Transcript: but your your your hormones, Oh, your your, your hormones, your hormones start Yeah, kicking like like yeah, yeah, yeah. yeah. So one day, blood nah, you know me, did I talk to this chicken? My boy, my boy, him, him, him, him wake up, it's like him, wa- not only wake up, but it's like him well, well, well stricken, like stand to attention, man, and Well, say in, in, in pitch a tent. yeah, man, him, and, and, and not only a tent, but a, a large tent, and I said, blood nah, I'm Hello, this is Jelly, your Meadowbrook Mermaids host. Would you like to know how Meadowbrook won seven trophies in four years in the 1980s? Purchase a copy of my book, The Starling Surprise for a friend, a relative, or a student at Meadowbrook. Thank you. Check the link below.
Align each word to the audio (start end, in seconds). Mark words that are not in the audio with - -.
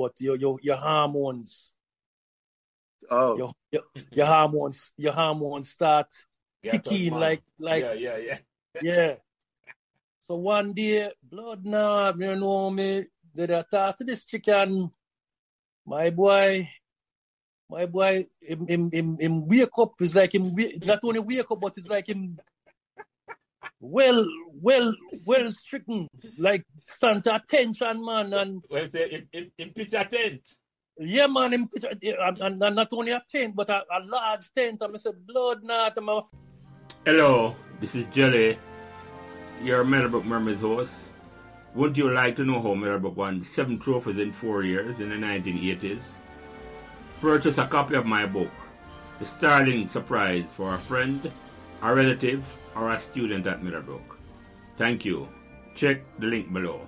but 0.00 0.16
your 0.18 0.36
your 0.36 0.56
your 0.62 0.76
hormones, 0.76 1.74
Oh, 3.10 3.36
your 3.36 3.52
your, 3.70 3.82
your 4.12 4.26
hormones, 4.26 4.94
your 4.96 5.12
hormones 5.12 5.68
start 5.68 6.08
Yeah, 6.62 6.78
kicking 6.78 7.12
like 7.12 7.42
like 7.58 7.84
yeah, 7.84 7.92
yeah, 7.92 8.16
yeah. 8.16 8.38
yeah. 8.80 9.14
So 10.20 10.36
one 10.36 10.72
day, 10.72 11.12
blood 11.22 11.66
nah, 11.66 12.12
you 12.16 12.36
know 12.36 12.70
me, 12.70 13.04
did 13.36 13.50
I 13.50 13.62
talk 13.70 13.98
to 13.98 14.04
this 14.04 14.24
chicken? 14.24 14.90
My 15.84 16.08
boy, 16.08 16.68
my 17.68 17.84
boy, 17.84 18.24
him, 18.40 18.66
him, 18.66 18.90
him, 18.92 19.18
him 19.18 19.46
wake 19.48 19.76
up, 19.78 19.92
it's 20.00 20.14
like 20.14 20.34
him, 20.34 20.54
wa- 20.54 20.76
not 20.82 21.00
only 21.04 21.20
wake 21.20 21.50
up, 21.50 21.60
but 21.60 21.76
it's 21.76 21.88
like 21.88 22.08
him 22.08 22.38
well, 23.80 24.24
well, 24.60 24.94
well 25.24 25.50
stricken, 25.50 26.08
like 26.38 26.64
stand 26.82 27.24
to 27.24 27.34
attention, 27.36 28.04
man, 28.04 28.32
and 28.32 28.64
Well, 28.70 28.88
say 28.92 29.10
in, 29.10 29.28
in, 29.32 29.50
in 29.58 29.70
pitch 29.70 29.94
a 29.94 30.04
tent. 30.04 30.42
yeah, 30.98 31.26
man, 31.26 31.52
him, 31.52 31.68
and, 32.02 32.38
and, 32.42 32.62
and 32.62 32.76
not 32.76 32.88
only 32.92 33.12
a 33.12 33.22
tent, 33.30 33.56
but 33.56 33.70
a, 33.70 33.82
a 33.90 34.04
large 34.04 34.50
tent, 34.54 34.78
and 34.82 34.94
I 34.94 34.98
said, 34.98 35.26
blood 35.26 35.64
nah, 35.64 35.90
I'm 35.96 36.22
Hello, 37.06 37.56
this 37.80 37.94
is 37.94 38.06
Jelly, 38.06 38.58
your 39.62 39.84
Meadowbrook 39.84 40.24
Mermaids 40.24 40.60
host. 40.60 41.04
Would 41.74 41.96
you 41.96 42.10
like 42.12 42.36
to 42.36 42.44
know 42.44 42.60
how 42.60 42.74
Meadowbrook 42.74 43.16
won 43.16 43.44
seven 43.44 43.78
trophies 43.78 44.18
in 44.18 44.32
four 44.32 44.64
years 44.64 45.00
in 45.00 45.08
the 45.08 45.14
1980s? 45.14 46.02
Purchase 47.20 47.58
a 47.58 47.66
copy 47.66 47.94
of 47.94 48.06
my 48.06 48.26
book, 48.26 48.50
The 49.18 49.26
Starling 49.26 49.88
Surprise 49.88 50.50
for 50.54 50.74
a 50.74 50.78
friend, 50.78 51.30
a 51.82 51.94
relative, 51.94 52.44
or 52.74 52.90
a 52.90 52.98
student 52.98 53.46
at 53.46 53.62
Meadowbrook. 53.62 54.19
Thank 54.80 55.04
you. 55.04 55.28
Check 55.74 56.00
the 56.18 56.26
link 56.26 56.50
below. 56.50 56.80